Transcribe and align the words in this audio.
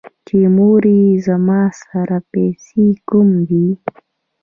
چې 0.27 0.37
مورې 0.57 0.99
زما 1.27 1.61
سره 1.83 2.17
پېسې 2.31 2.85
کوم 3.09 3.29
دي 3.47 3.67
ـ 3.75 3.77